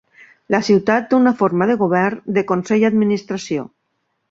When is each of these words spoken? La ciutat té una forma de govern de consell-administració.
La 0.53 0.61
ciutat 0.69 1.05
té 1.11 1.15
una 1.17 1.33
forma 1.43 1.67
de 1.73 1.77
govern 1.83 2.33
de 2.39 2.47
consell-administració. 2.55 3.69